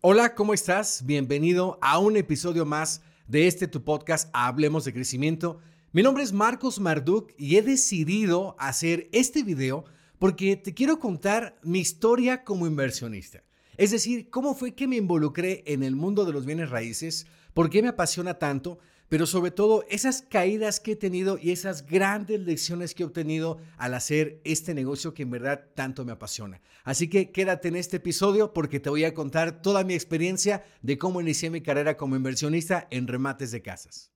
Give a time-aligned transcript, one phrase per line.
[0.00, 1.04] Hola, ¿cómo estás?
[1.04, 5.58] Bienvenido a un episodio más de este tu podcast Hablemos de Crecimiento.
[5.90, 9.86] Mi nombre es Marcos Marduk y he decidido hacer este video
[10.20, 13.42] porque te quiero contar mi historia como inversionista.
[13.76, 17.68] Es decir, cómo fue que me involucré en el mundo de los bienes raíces, por
[17.68, 18.78] qué me apasiona tanto,
[19.08, 23.58] pero sobre todo esas caídas que he tenido y esas grandes lecciones que he obtenido
[23.76, 26.60] al hacer este negocio que en verdad tanto me apasiona.
[26.84, 30.98] Así que quédate en este episodio porque te voy a contar toda mi experiencia de
[30.98, 34.12] cómo inicié mi carrera como inversionista en remates de casas.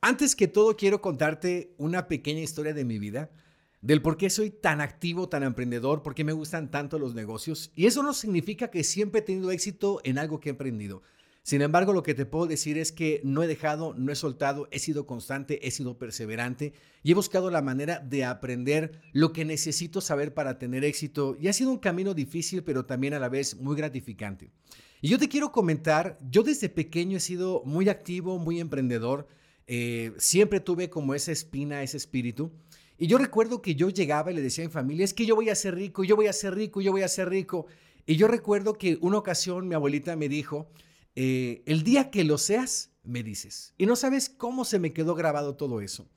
[0.00, 3.30] Antes que todo quiero contarte una pequeña historia de mi vida
[3.80, 7.70] del por qué soy tan activo, tan emprendedor, por qué me gustan tanto los negocios.
[7.74, 11.02] Y eso no significa que siempre he tenido éxito en algo que he emprendido.
[11.48, 14.68] Sin embargo, lo que te puedo decir es que no he dejado, no he soltado,
[14.70, 19.46] he sido constante, he sido perseverante y he buscado la manera de aprender lo que
[19.46, 21.38] necesito saber para tener éxito.
[21.40, 24.50] Y ha sido un camino difícil, pero también a la vez muy gratificante.
[25.00, 29.26] Y yo te quiero comentar, yo desde pequeño he sido muy activo, muy emprendedor.
[29.70, 32.50] Eh, siempre tuve como esa espina, ese espíritu.
[32.96, 35.36] Y yo recuerdo que yo llegaba y le decía a mi familia, es que yo
[35.36, 37.66] voy a ser rico, yo voy a ser rico, yo voy a ser rico.
[38.06, 40.68] Y yo recuerdo que una ocasión mi abuelita me dijo,
[41.14, 43.74] eh, el día que lo seas, me dices.
[43.76, 46.08] Y no sabes cómo se me quedó grabado todo eso.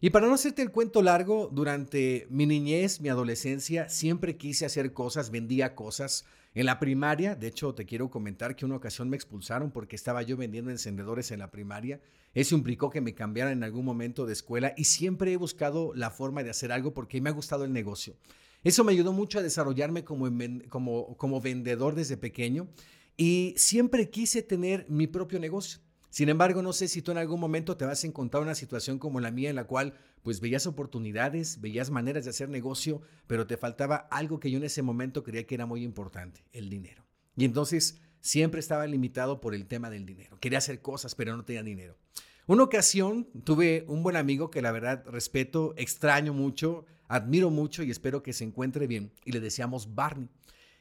[0.00, 4.92] Y para no hacerte el cuento largo, durante mi niñez, mi adolescencia, siempre quise hacer
[4.92, 6.24] cosas, vendía cosas.
[6.56, 10.22] En la primaria, de hecho, te quiero comentar que una ocasión me expulsaron porque estaba
[10.22, 12.00] yo vendiendo encendedores en la primaria.
[12.32, 16.12] Eso implicó que me cambiara en algún momento de escuela y siempre he buscado la
[16.12, 18.14] forma de hacer algo porque me ha gustado el negocio.
[18.62, 20.28] Eso me ayudó mucho a desarrollarme como,
[20.68, 22.68] como, como vendedor desde pequeño
[23.16, 25.80] y siempre quise tener mi propio negocio.
[26.14, 29.00] Sin embargo, no sé si tú en algún momento te vas a encontrar una situación
[29.00, 33.48] como la mía en la cual pues veías oportunidades, veías maneras de hacer negocio, pero
[33.48, 37.04] te faltaba algo que yo en ese momento creía que era muy importante, el dinero.
[37.36, 40.38] Y entonces siempre estaba limitado por el tema del dinero.
[40.38, 41.96] Quería hacer cosas, pero no tenía dinero.
[42.46, 47.90] Una ocasión tuve un buen amigo que la verdad respeto, extraño mucho, admiro mucho y
[47.90, 49.10] espero que se encuentre bien.
[49.24, 50.28] Y le decíamos Barney.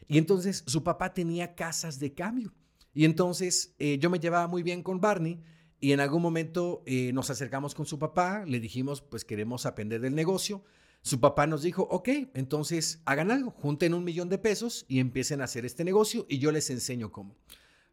[0.07, 2.53] Y entonces su papá tenía casas de cambio.
[2.93, 5.41] Y entonces eh, yo me llevaba muy bien con Barney
[5.79, 9.99] y en algún momento eh, nos acercamos con su papá, le dijimos, pues queremos aprender
[9.99, 10.63] del negocio.
[11.01, 15.41] Su papá nos dijo, ok, entonces hagan algo, junten un millón de pesos y empiecen
[15.41, 17.35] a hacer este negocio y yo les enseño cómo.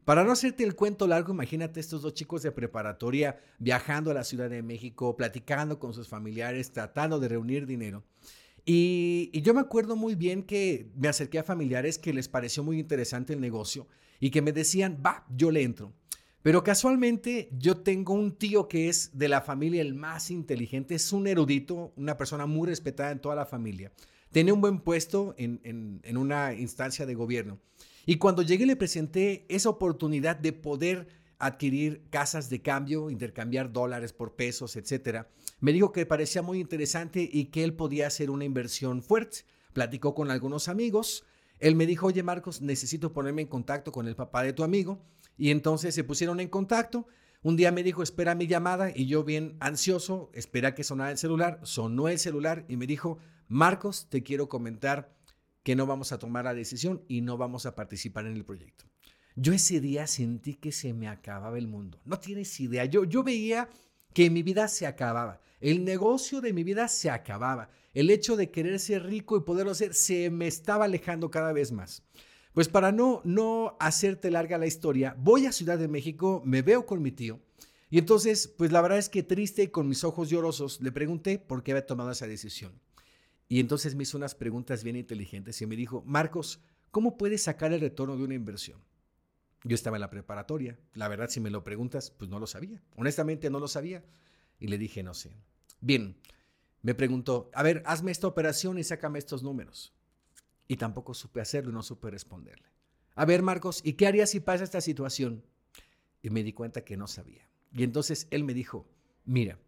[0.05, 4.25] Para no hacerte el cuento largo, imagínate estos dos chicos de preparatoria viajando a la
[4.25, 8.05] Ciudad de México, platicando con sus familiares, tratando de reunir dinero.
[8.65, 12.63] Y, y, yo me acuerdo muy bien que me acerqué a familiares que les pareció
[12.63, 13.89] muy interesante el negocio
[14.21, 15.93] y que me decían, va, yo le entro.
[16.43, 21.13] Pero casualmente yo tengo un tío que es de la familia el más inteligente, es
[21.13, 23.93] un erudito, una persona muy respetada en toda la familia.
[24.33, 27.59] Tiene un buen puesto en, en, una instancia de gobierno.
[28.07, 31.09] Y cuando llegué le presenté esa oportunidad de poder
[31.39, 35.29] adquirir casas de cambio, intercambiar dólares por pesos, etcétera.
[35.59, 39.39] Me dijo que parecía muy interesante y que él podía hacer una inversión fuerte.
[39.73, 41.25] Platicó con algunos amigos
[41.61, 45.05] él me dijo, oye Marcos, necesito ponerme en contacto con el papá de tu amigo.
[45.37, 47.07] Y entonces se pusieron en contacto.
[47.43, 48.91] Un día me dijo, espera mi llamada.
[48.95, 51.61] Y yo bien ansioso, espera que sonara el celular.
[51.63, 55.15] Sonó el celular y me dijo, Marcos, te quiero comentar
[55.63, 58.87] que no vamos a tomar la decisión y no vamos a participar en el proyecto.
[59.37, 62.01] Yo ese día sentí que se me acababa el mundo.
[62.05, 62.87] No tienes idea.
[62.87, 63.69] Yo, yo veía
[64.13, 65.41] que mi vida se acababa.
[65.61, 67.71] El negocio de mi vida se acababa.
[67.93, 71.73] El hecho de querer ser rico y poderlo hacer se me estaba alejando cada vez
[71.73, 72.03] más.
[72.53, 76.87] Pues para no, no hacerte larga la historia, voy a Ciudad de México, me veo
[76.87, 77.41] con mi tío.
[77.91, 81.39] Y entonces, pues la verdad es que triste y con mis ojos llorosos, le pregunté
[81.39, 82.81] por qué había tomado esa decisión.
[83.49, 86.61] Y entonces me hizo unas preguntas bien inteligentes y me dijo, Marcos,
[86.93, 88.81] ¿cómo puedes sacar el retorno de una inversión?
[89.65, 90.79] Yo estaba en la preparatoria.
[90.95, 92.81] La verdad, si me lo preguntas, pues no lo sabía.
[92.97, 94.05] Honestamente, no lo sabía.
[94.61, 95.33] Y le dije, no sé.
[95.81, 96.17] Bien,
[96.83, 99.95] me preguntó, a ver, hazme esta operación y sácame estos números.
[100.67, 102.69] Y tampoco supe hacerlo y no supe responderle.
[103.15, 105.45] A ver, Marcos, ¿y qué harías si pasa esta situación?
[106.23, 107.49] Y me di cuenta que no sabía.
[107.73, 108.87] Y entonces él me dijo,
[109.25, 109.59] mira,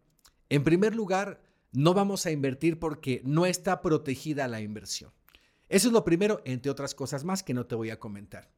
[0.49, 5.11] en primer lugar, no vamos a invertir porque no está protegida la inversión.
[5.69, 8.51] Eso es lo primero, entre otras cosas más que no te voy a comentar.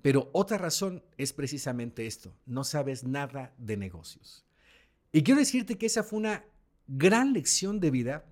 [0.00, 4.44] Pero otra razón es precisamente esto, no sabes nada de negocios.
[5.12, 6.44] Y quiero decirte que esa fue una
[6.96, 8.24] gran lección de vida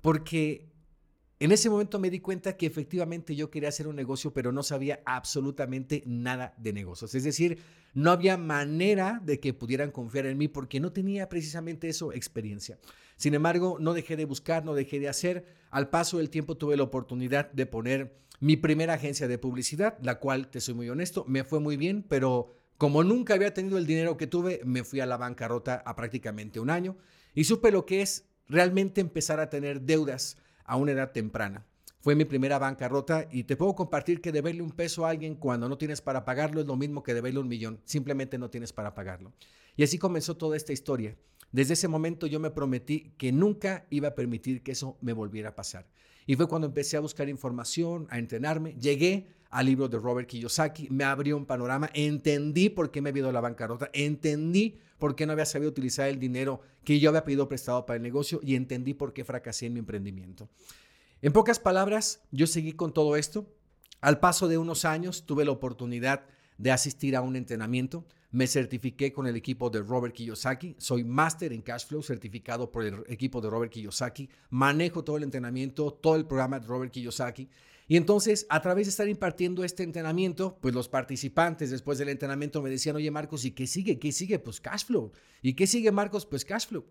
[0.00, 0.72] porque
[1.38, 4.62] en ese momento me di cuenta que efectivamente yo quería hacer un negocio, pero no
[4.62, 7.14] sabía absolutamente nada de negocios.
[7.14, 7.58] Es decir,
[7.92, 12.78] no había manera de que pudieran confiar en mí porque no tenía precisamente eso, experiencia.
[13.16, 15.44] Sin embargo, no dejé de buscar, no dejé de hacer.
[15.70, 20.18] Al paso del tiempo tuve la oportunidad de poner mi primera agencia de publicidad, la
[20.18, 23.86] cual, te soy muy honesto, me fue muy bien, pero como nunca había tenido el
[23.86, 26.96] dinero que tuve, me fui a la bancarrota a prácticamente un año
[27.36, 31.64] y supe lo que es realmente empezar a tener deudas a una edad temprana.
[32.00, 35.68] Fue mi primera bancarrota y te puedo compartir que deberle un peso a alguien cuando
[35.68, 37.80] no tienes para pagarlo es lo mismo que deberle un millón.
[37.84, 39.32] Simplemente no tienes para pagarlo.
[39.76, 41.14] Y así comenzó toda esta historia.
[41.52, 45.50] Desde ese momento yo me prometí que nunca iba a permitir que eso me volviera
[45.50, 45.86] a pasar.
[46.26, 48.74] Y fue cuando empecé a buscar información, a entrenarme.
[48.80, 53.20] Llegué al libro de Robert Kiyosaki, me abrió un panorama, entendí por qué me había
[53.20, 57.08] ido a la bancarrota, entendí por qué no había sabido utilizar el dinero que yo
[57.08, 60.50] había pedido prestado para el negocio y entendí por qué fracasé en mi emprendimiento.
[61.22, 63.50] En pocas palabras, yo seguí con todo esto.
[64.02, 66.26] Al paso de unos años tuve la oportunidad
[66.58, 68.04] de asistir a un entrenamiento.
[68.32, 70.76] Me certifiqué con el equipo de Robert Kiyosaki.
[70.76, 74.28] Soy máster en cash flow, certificado por el equipo de Robert Kiyosaki.
[74.50, 77.48] Manejo todo el entrenamiento, todo el programa de Robert Kiyosaki.
[77.88, 82.60] Y entonces, a través de estar impartiendo este entrenamiento, pues los participantes después del entrenamiento
[82.60, 83.98] me decían, oye Marcos, ¿y qué sigue?
[83.98, 84.38] ¿Qué sigue?
[84.38, 85.12] Pues cash flow.
[85.40, 86.26] ¿Y qué sigue Marcos?
[86.26, 86.84] Pues cash flow.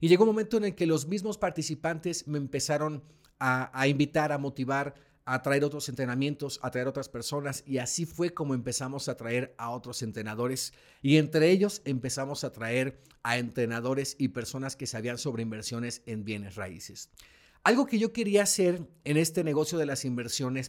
[0.00, 3.02] Y llegó un momento en el que los mismos participantes me empezaron
[3.38, 4.94] a, a invitar, a motivar,
[5.24, 9.54] a traer otros entrenamientos, a traer otras personas y así fue como empezamos a traer
[9.56, 15.18] a otros entrenadores y entre ellos empezamos a traer a entrenadores y personas que sabían
[15.18, 17.10] sobre inversiones en bienes raíces.
[17.64, 20.68] Algo que yo quería hacer en este negocio de las inversiones,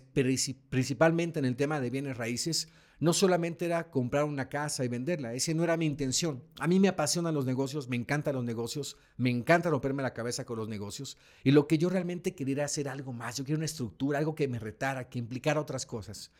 [0.70, 2.68] principalmente en el tema de bienes raíces,
[3.00, 6.44] no solamente era comprar una casa y venderla, esa no era mi intención.
[6.60, 10.46] A mí me apasionan los negocios, me encantan los negocios, me encanta romperme la cabeza
[10.46, 13.58] con los negocios y lo que yo realmente quería era hacer algo más, yo quería
[13.58, 16.32] una estructura, algo que me retara, que implicara otras cosas.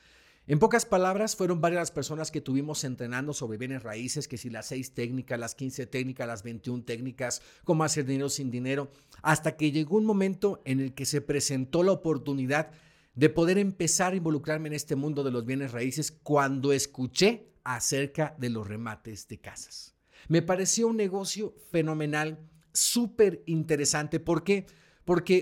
[0.46, 4.50] En pocas palabras, fueron varias las personas que tuvimos entrenando sobre bienes raíces, que si
[4.50, 8.92] las seis técnicas, las 15 técnicas, las 21 técnicas, cómo hacer dinero sin dinero,
[9.22, 12.72] hasta que llegó un momento en el que se presentó la oportunidad
[13.16, 18.36] de poder empezar a involucrarme en este mundo de los bienes raíces cuando escuché acerca
[18.38, 19.96] de los remates de casas.
[20.28, 22.38] Me pareció un negocio fenomenal,
[22.74, 24.20] súper interesante.
[24.20, 24.66] ¿Por qué?
[24.66, 24.84] Porque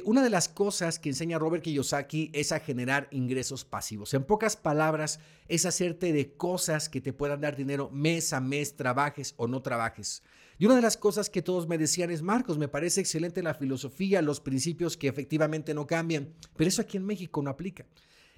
[0.05, 4.13] una de las cosas que enseña Robert Kiyosaki es a generar ingresos pasivos.
[4.15, 8.75] En pocas palabras, es hacerte de cosas que te puedan dar dinero mes a mes,
[8.75, 10.23] trabajes o no trabajes.
[10.57, 13.53] Y una de las cosas que todos me decían es, Marcos, me parece excelente la
[13.53, 17.85] filosofía, los principios que efectivamente no cambian, pero eso aquí en México no aplica.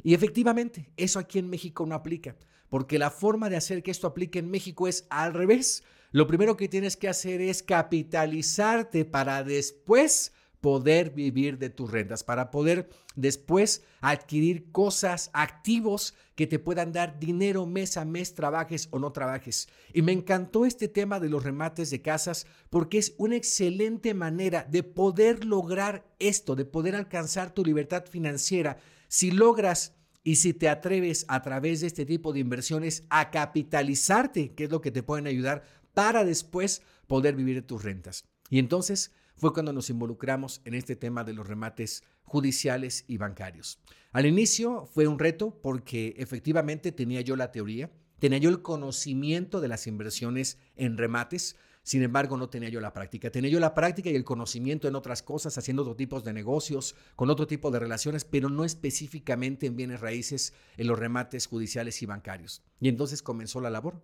[0.03, 2.35] Y efectivamente, eso aquí en México no aplica,
[2.69, 5.83] porque la forma de hacer que esto aplique en México es al revés.
[6.11, 12.23] Lo primero que tienes que hacer es capitalizarte para después poder vivir de tus rentas,
[12.23, 12.87] para poder
[13.17, 19.11] después adquirir cosas, activos que te puedan dar dinero mes a mes, trabajes o no
[19.11, 19.67] trabajes.
[19.93, 24.63] Y me encantó este tema de los remates de casas porque es una excelente manera
[24.63, 28.77] de poder lograr esto, de poder alcanzar tu libertad financiera.
[29.09, 34.53] Si logras y si te atreves a través de este tipo de inversiones a capitalizarte,
[34.53, 38.23] que es lo que te pueden ayudar para después poder vivir de tus rentas.
[38.49, 43.79] Y entonces, fue cuando nos involucramos en este tema de los remates judiciales y bancarios.
[44.11, 49.59] Al inicio fue un reto porque efectivamente tenía yo la teoría, tenía yo el conocimiento
[49.61, 53.29] de las inversiones en remates, sin embargo, no tenía yo la práctica.
[53.29, 56.95] Tenía yo la práctica y el conocimiento en otras cosas, haciendo otro tipos de negocios,
[57.17, 62.01] con otro tipo de relaciones, pero no específicamente en bienes raíces, en los remates judiciales
[62.01, 62.63] y bancarios.
[62.79, 64.01] Y entonces comenzó la labor,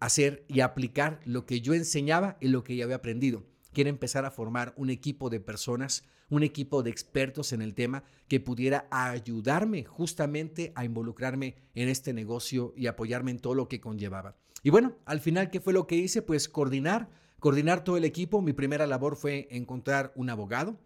[0.00, 3.44] hacer y aplicar lo que yo enseñaba y lo que ya había aprendido
[3.78, 8.02] quiere empezar a formar un equipo de personas, un equipo de expertos en el tema
[8.26, 13.80] que pudiera ayudarme justamente a involucrarme en este negocio y apoyarme en todo lo que
[13.80, 14.34] conllevaba.
[14.64, 16.22] Y bueno, al final, ¿qué fue lo que hice?
[16.22, 17.08] Pues coordinar,
[17.38, 18.42] coordinar todo el equipo.
[18.42, 20.76] Mi primera labor fue encontrar un abogado.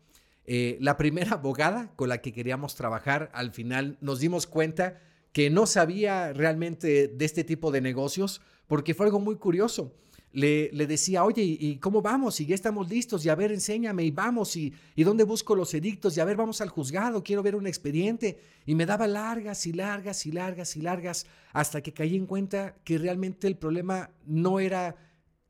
[0.44, 5.00] Eh, la primera abogada con la que queríamos trabajar, al final nos dimos cuenta
[5.32, 9.94] que no sabía realmente de este tipo de negocios porque fue algo muy curioso
[10.32, 12.40] le, decía, oye, ¿y cómo vamos?
[12.40, 15.74] Y ya estamos listos, y a ver, enséñame, y vamos, y, y dónde busco los
[15.74, 18.38] edictos, y a ver, vamos al juzgado, quiero ver un expediente.
[18.66, 22.76] Y me daba largas y largas y largas y largas, hasta que caí en cuenta
[22.84, 24.96] que realmente el problema no era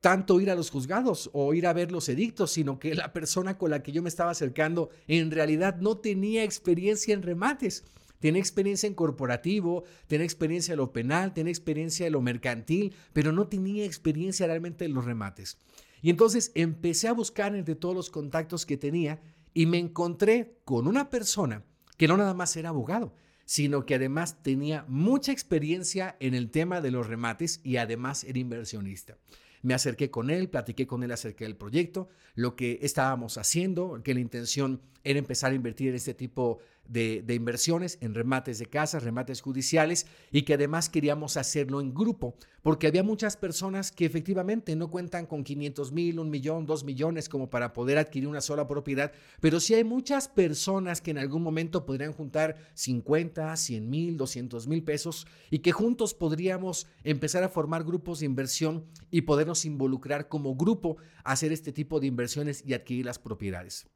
[0.01, 3.57] tanto ir a los juzgados o ir a ver los edictos, sino que la persona
[3.57, 7.85] con la que yo me estaba acercando en realidad no tenía experiencia en remates
[8.23, 13.33] tiene experiencia en corporativo, tiene experiencia en lo penal, tiene experiencia en lo mercantil, pero
[13.33, 15.59] no tenía experiencia realmente en los remates.
[16.03, 19.21] Y entonces empecé a buscar entre todos los contactos que tenía
[19.55, 21.65] y me encontré con una persona
[21.97, 23.13] que no nada más era abogado,
[23.45, 28.39] sino que además tenía mucha experiencia en el tema de los remates y además era
[28.39, 29.19] inversionista.
[29.63, 34.15] Me acerqué con él, platiqué con él acerca del proyecto, lo que estábamos haciendo, que
[34.15, 36.59] la intención era empezar a invertir en este tipo
[36.89, 42.37] de, inversiones, en remates de casas, remates judiciales, y que además queríamos hacerlo en grupo,
[42.63, 47.29] porque había muchas personas que efectivamente no cuentan con 500 mil, un millón, dos millones
[47.29, 51.43] como para poder adquirir una sola propiedad, pero sí hay muchas personas que en algún
[51.43, 57.49] momento podrían juntar 50, 100 mil, 200 mil pesos y que juntos podríamos empezar a
[57.49, 62.63] formar grupos de inversión y podernos involucrar como grupo a hacer este tipo de inversiones
[62.67, 63.87] y adquirir las propiedades.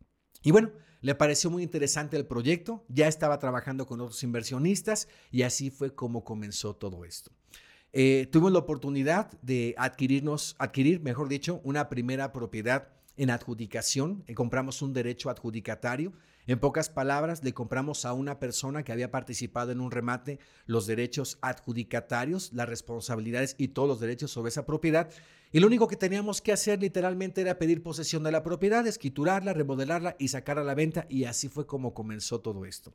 [0.47, 5.43] Y bueno, le pareció muy interesante el proyecto, ya estaba trabajando con otros inversionistas y
[5.43, 7.33] así fue como comenzó todo esto.
[7.93, 14.23] Eh, tuvimos la oportunidad de adquirirnos, adquirir, mejor dicho, una primera propiedad en adjudicación.
[14.29, 16.13] Eh, compramos un derecho adjudicatario.
[16.47, 20.87] En pocas palabras, le compramos a una persona que había participado en un remate los
[20.87, 25.11] derechos adjudicatarios, las responsabilidades y todos los derechos sobre esa propiedad.
[25.57, 29.55] Y lo único que teníamos que hacer literalmente era pedir posesión de la propiedad, escriturarla,
[29.55, 31.07] remodelarla y sacarla a la venta.
[31.09, 32.93] Y así fue como comenzó todo esto.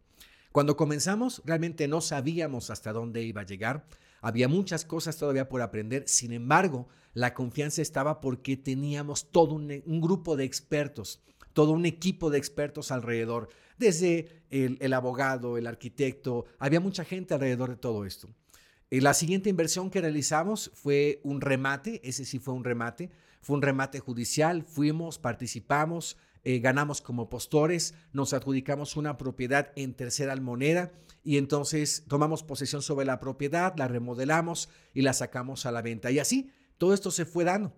[0.52, 3.88] Cuando comenzamos, realmente no sabíamos hasta dónde iba a llegar.
[4.22, 6.04] Había muchas cosas todavía por aprender.
[6.06, 11.20] Sin embargo, la confianza estaba porque teníamos todo un, grupo de expertos,
[11.54, 13.50] todo un equipo de expertos alrededor,
[13.80, 16.46] desde el abogado, el arquitecto.
[16.60, 18.30] Había mucha gente alrededor de todo esto.
[19.00, 23.62] La siguiente inversión que realizamos fue un remate, ese sí fue un remate, fue un
[23.62, 30.92] remate judicial, fuimos, participamos, eh, ganamos como postores, nos adjudicamos una propiedad en tercera moneda
[31.24, 36.12] y entonces tomamos posesión sobre la propiedad, la remodelamos y la sacamos a la venta.
[36.12, 37.74] Y así, todo esto se fue dando.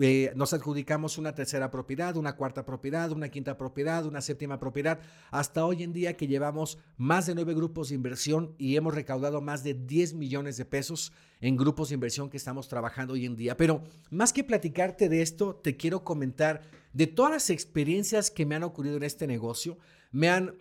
[0.00, 5.00] Eh, nos adjudicamos una tercera propiedad, una cuarta propiedad, una quinta propiedad, una séptima propiedad,
[5.30, 9.40] hasta hoy en día que llevamos más de nueve grupos de inversión y hemos recaudado
[9.40, 13.34] más de 10 millones de pesos en grupos de inversión que estamos trabajando hoy en
[13.34, 13.56] día.
[13.56, 16.62] Pero más que platicarte de esto, te quiero comentar
[16.92, 19.78] de todas las experiencias que me han ocurrido en este negocio.
[20.12, 20.54] Me han,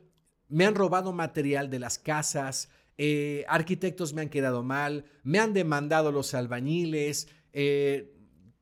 [0.47, 5.53] me han robado material de las casas, eh, arquitectos me han quedado mal, me han
[5.53, 8.16] demandado los albañiles, eh,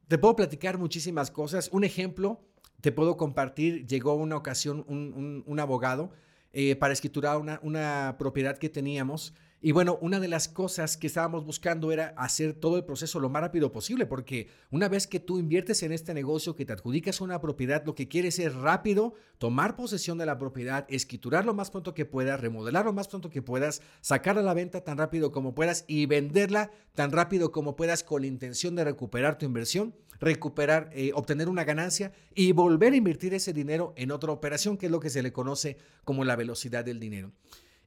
[0.07, 1.69] te puedo platicar muchísimas cosas.
[1.71, 2.41] Un ejemplo,
[2.81, 6.11] te puedo compartir, llegó una ocasión un, abogado
[6.53, 9.33] eh, para escriturar una, una propiedad que teníamos
[9.65, 13.29] y bueno, una de las cosas que estábamos buscando era hacer todo el proceso lo
[13.29, 17.19] más rápido posible, porque una vez que tú inviertes en este negocio, que te adjudicas
[17.19, 21.71] una propiedad, lo que quieres es rápido tomar posesión de la propiedad, escriturar lo más
[21.71, 25.31] pronto que puedas, remodelar lo más pronto que puedas, sacarla a la venta tan rápido
[25.31, 29.95] como puedas y venderla tan rápido como puedas con la intención de recuperar tu inversión,
[30.19, 34.85] recuperar, eh, obtener una ganancia y volver a invertir ese dinero en otra operación, que
[34.85, 37.31] es lo que se le conoce como la velocidad del dinero.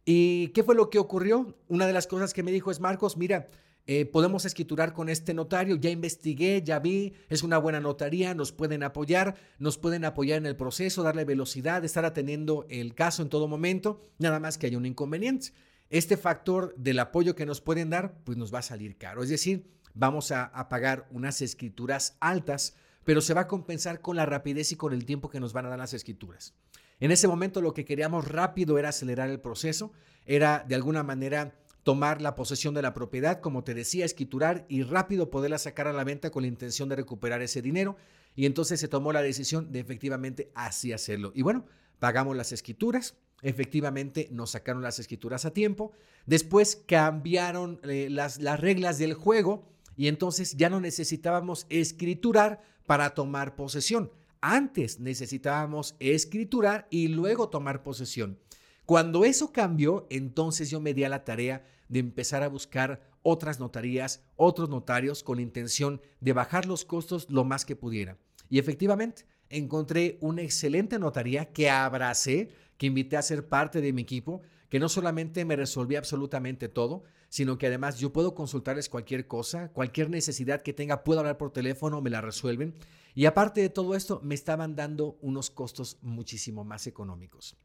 [0.04, 1.56] ¿Y qué fue lo que ocurrió?
[1.68, 3.48] Una de las cosas que me dijo es, Marcos, mira,
[3.90, 8.52] eh, podemos escriturar con este notario, ya investigué, ya vi, es una buena notaría, nos
[8.52, 13.30] pueden apoyar, nos pueden apoyar en el proceso, darle velocidad, estar atendiendo el caso en
[13.30, 15.54] todo momento, nada más que hay un inconveniente.
[15.88, 19.22] Este factor del apoyo que nos pueden dar, pues nos va a salir caro.
[19.22, 24.16] Es decir, vamos a, a pagar unas escrituras altas, pero se va a compensar con
[24.16, 26.52] la rapidez y con el tiempo que nos van a dar las escrituras.
[27.00, 29.92] En ese momento lo que queríamos rápido era acelerar el proceso,
[30.26, 34.82] era de alguna manera tomar la posesión de la propiedad, como te decía, escriturar y
[34.82, 37.96] rápido poderla sacar a la venta con la intención de recuperar ese dinero.
[38.34, 41.32] Y entonces se tomó la decisión de efectivamente así hacerlo.
[41.34, 41.64] Y bueno,
[41.98, 45.92] pagamos las escrituras, efectivamente nos sacaron las escrituras a tiempo,
[46.26, 53.10] después cambiaron eh, las, las reglas del juego y entonces ya no necesitábamos escriturar para
[53.14, 54.12] tomar posesión.
[54.40, 58.38] Antes necesitábamos escriturar y luego tomar posesión.
[58.86, 63.60] Cuando eso cambió, entonces yo me di a la tarea de empezar a buscar otras
[63.60, 68.16] notarías, otros notarios con intención de bajar los costos lo más que pudiera.
[68.48, 74.02] Y efectivamente, encontré una excelente notaría que abracé, que invité a ser parte de mi
[74.02, 79.26] equipo, que no solamente me resolvía absolutamente todo, sino que además yo puedo consultarles cualquier
[79.26, 82.74] cosa, cualquier necesidad que tenga, puedo hablar por teléfono, me la resuelven.
[83.18, 87.56] Y aparte de todo esto, me estaban dando unos costos muchísimo más económicos.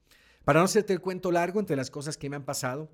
[0.44, 2.90] Para no hacerte el cuento largo, entre las cosas que me han pasado,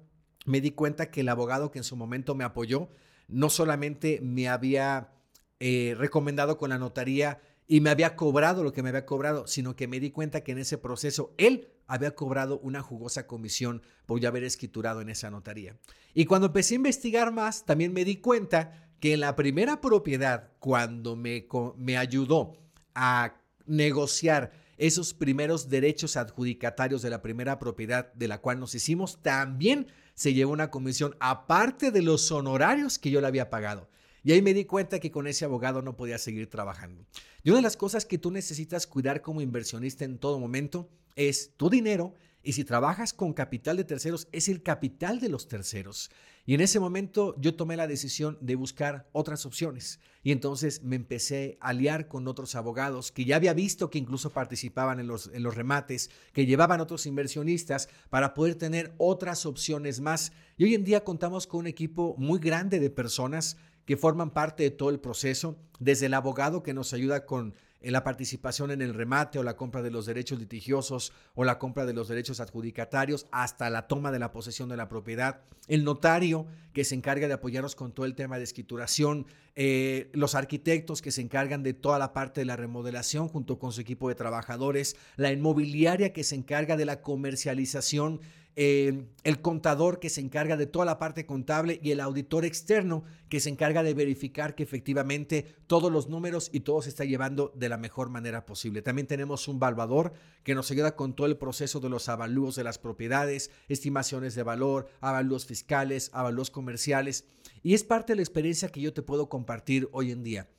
[0.45, 2.89] me di cuenta que el abogado que en su momento me apoyó,
[3.29, 5.13] no solamente me había
[5.61, 9.77] eh, recomendado con la notaría y me había cobrado lo que me había cobrado, sino
[9.77, 14.19] que me di cuenta que en ese proceso él había cobrado una jugosa comisión por
[14.19, 15.77] ya haber escriturado en esa notaría.
[16.13, 21.15] Y cuando empecé a investigar más, también me di cuenta que la primera propiedad, cuando
[21.15, 22.57] me, me ayudó
[22.95, 29.21] a negociar esos primeros derechos adjudicatarios de la primera propiedad de la cual nos hicimos,
[29.21, 33.89] también se llevó una comisión aparte de los honorarios que yo le había pagado.
[34.23, 37.05] Y ahí me di cuenta que con ese abogado no podía seguir trabajando.
[37.43, 41.53] Y una de las cosas que tú necesitas cuidar como inversionista en todo momento es
[41.55, 46.09] tu dinero y si trabajas con capital de terceros, es el capital de los terceros.
[46.45, 49.99] Y en ese momento yo tomé la decisión de buscar otras opciones.
[50.23, 54.31] Y entonces me empecé a aliar con otros abogados que ya había visto que incluso
[54.31, 59.99] participaban en los, en los remates, que llevaban otros inversionistas para poder tener otras opciones
[59.99, 60.31] más.
[60.57, 64.63] Y hoy en día contamos con un equipo muy grande de personas que forman parte
[64.63, 68.81] de todo el proceso, desde el abogado que nos ayuda con en la participación en
[68.81, 72.39] el remate o la compra de los derechos litigiosos o la compra de los derechos
[72.39, 77.27] adjudicatarios hasta la toma de la posesión de la propiedad, el notario que se encarga
[77.27, 81.73] de apoyarnos con todo el tema de escrituración, eh, los arquitectos que se encargan de
[81.73, 86.23] toda la parte de la remodelación junto con su equipo de trabajadores, la inmobiliaria que
[86.23, 88.21] se encarga de la comercialización
[88.61, 93.05] eh, el contador que se encarga de toda la parte contable y el auditor externo
[93.29, 97.53] que se encarga de verificar que efectivamente todos los números y todo se está llevando
[97.55, 98.81] de la mejor manera posible.
[98.81, 100.11] También tenemos un valuador
[100.43, 104.43] que nos ayuda con todo el proceso de los avalúos de las propiedades, estimaciones de
[104.43, 107.23] valor, avalúos fiscales, avalúos comerciales
[107.63, 110.49] y es parte de la experiencia que yo te puedo compartir hoy en día.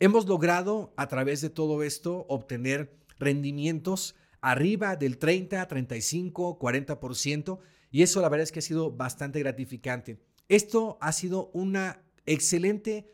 [0.00, 7.58] Hemos logrado a través de todo esto obtener rendimientos arriba del 30, 35, 40%,
[7.90, 10.18] y eso la verdad es que ha sido bastante gratificante.
[10.48, 13.06] Esto ha sido una excelente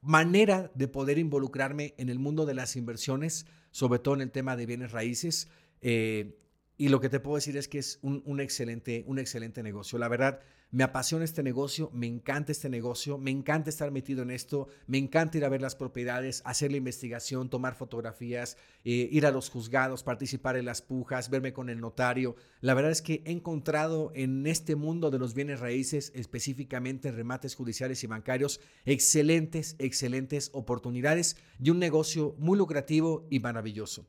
[0.00, 4.56] manera de poder involucrarme en el mundo de las inversiones, sobre todo en el tema
[4.56, 5.48] de bienes raíces.
[5.82, 6.38] Eh,
[6.76, 9.98] y lo que te puedo decir es que es un, excelente, un excelente negocio.
[9.98, 10.40] La verdad,
[10.72, 14.98] me apasiona este negocio, me encanta este negocio, me encanta estar metido en esto, me
[14.98, 19.50] encanta ir a ver las propiedades, hacer la investigación, tomar fotografías, eh, ir a los
[19.50, 22.36] juzgados, participar en las pujas, verme con el notario.
[22.60, 27.16] La verdad es que he encontrado en este mundo de los bienes raíces, específicamente en
[27.16, 34.06] remates judiciales y bancarios, excelentes, excelentes oportunidades y un negocio muy lucrativo y maravilloso.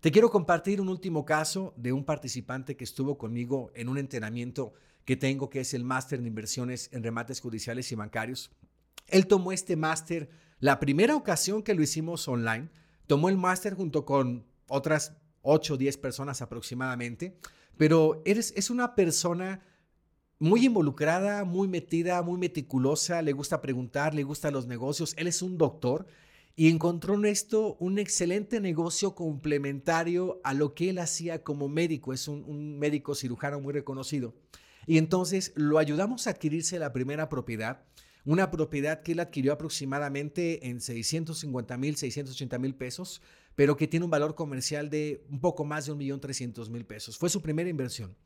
[0.00, 4.74] Te quiero compartir un último caso de un participante que estuvo conmigo en un entrenamiento
[5.04, 8.50] que tengo, que es el máster de inversiones en remates judiciales y bancarios.
[9.08, 12.70] Él tomó este máster la primera ocasión que lo hicimos online.
[13.06, 17.36] Tomó el máster junto con otras 8 o 10 personas aproximadamente,
[17.76, 19.60] pero eres, es una persona
[20.38, 25.14] muy involucrada, muy metida, muy meticulosa, le gusta preguntar, le gustan los negocios.
[25.16, 26.06] Él es un doctor
[26.56, 32.12] y encontró en esto un excelente negocio complementario a lo que él hacía como médico.
[32.12, 34.34] Es un, médico cirujano muy reconocido.
[34.86, 37.84] Y entonces lo ayudamos a adquirirse la primera propiedad,
[38.24, 43.22] una propiedad que él adquirió aproximadamente en 650 mil, 680 mil pesos,
[43.54, 47.18] pero que tiene un valor comercial de un poco más de 1.300.000 pesos.
[47.18, 48.16] Fue su primera inversión.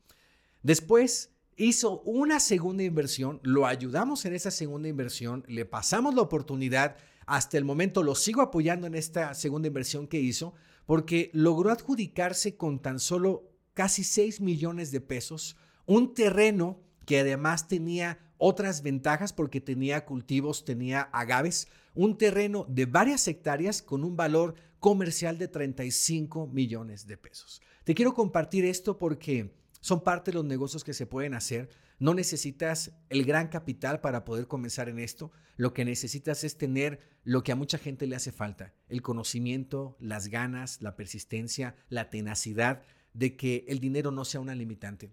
[0.63, 6.95] Después hizo una segunda inversión, lo ayudamos en esa segunda inversión, le pasamos la oportunidad
[7.29, 10.55] hasta el momento lo sigo apoyando en esta segunda inversión que hizo
[10.87, 15.55] porque logró adjudicarse con tan solo casi 6 millones de pesos
[15.89, 22.85] un terreno que además tenía otras ventajas porque tenía cultivos, tenía agaves, un terreno de
[22.85, 27.63] varias hectáreas con un valor comercial de 35 millones de pesos.
[27.85, 31.69] Te quiero compartir esto porque son parte de los negocios que se pueden hacer.
[31.97, 35.31] No necesitas el gran capital para poder comenzar en esto.
[35.57, 39.97] Lo que necesitas es tener lo que a mucha gente le hace falta, el conocimiento,
[39.99, 45.09] las ganas, la persistencia, la tenacidad de que el dinero no sea una limitante.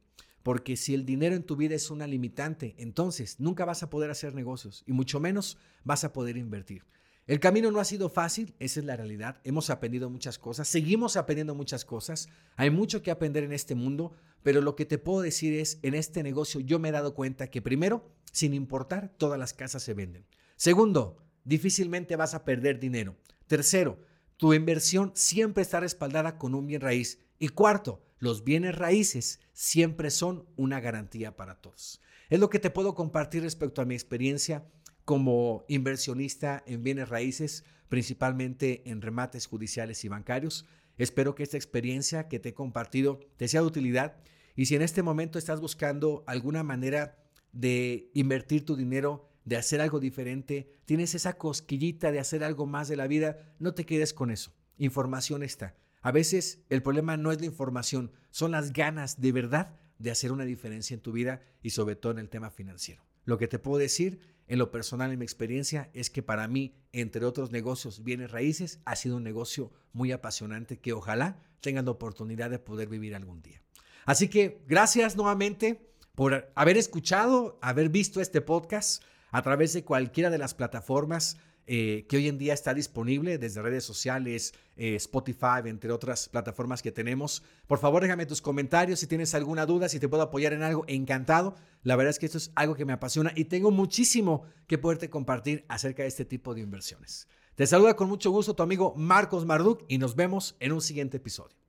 [0.46, 4.12] Porque si el dinero en tu vida es una limitante, entonces nunca vas a poder
[4.12, 6.84] hacer negocios y mucho menos vas a poder invertir.
[7.26, 9.40] El camino no ha sido fácil, esa es la realidad.
[9.42, 12.28] Hemos aprendido muchas cosas, seguimos aprendiendo muchas cosas.
[12.54, 14.12] Hay mucho que aprender en este mundo,
[14.44, 17.50] pero lo que te puedo decir es, en este negocio yo me he dado cuenta
[17.50, 20.26] que primero, sin importar, todas las casas se venden.
[20.54, 23.16] Segundo, difícilmente vas a perder dinero.
[23.48, 23.98] Tercero,
[24.36, 27.25] tu inversión siempre está respaldada con un bien raíz.
[27.38, 32.00] Y cuarto, los bienes raíces siempre son una garantía para todos.
[32.30, 34.66] Es lo que te puedo compartir respecto a mi experiencia
[35.04, 40.66] como inversionista en bienes raíces, principalmente en remates judiciales y bancarios.
[40.98, 44.16] Espero que esta experiencia que te he compartido te sea de utilidad
[44.56, 47.22] y si en este momento estás buscando alguna manera
[47.52, 52.88] de invertir tu dinero, de hacer algo diferente, tienes esa cosquillita de hacer algo más
[52.88, 54.52] de la vida, no te quedes con eso.
[54.78, 55.76] Información está.
[56.06, 60.30] A veces el problema no es la información, son las ganas de verdad de hacer
[60.30, 63.02] una diferencia en tu vida y sobre todo en el tema financiero.
[63.24, 66.76] Lo que te puedo decir en lo personal, en mi experiencia, es que para mí,
[66.92, 71.90] entre otros negocios, bienes raíces, ha sido un negocio muy apasionante que ojalá tengan la
[71.90, 73.60] oportunidad de poder vivir algún día.
[74.04, 80.30] Así que gracias nuevamente por haber escuchado, haber visto este podcast a través de cualquiera
[80.30, 85.62] de las plataformas eh, que hoy en día está disponible desde redes sociales, eh, Spotify,
[85.64, 87.42] entre otras plataformas que tenemos.
[87.66, 90.84] Por favor, déjame tus comentarios si tienes alguna duda, si te puedo apoyar en algo,
[90.86, 91.56] encantado.
[91.82, 95.10] La verdad es que esto es algo que me apasiona y tengo muchísimo que poderte
[95.10, 97.28] compartir acerca de este tipo de inversiones.
[97.56, 101.16] Te saluda con mucho gusto tu amigo Marcos Marduk y nos vemos en un siguiente
[101.16, 101.65] episodio.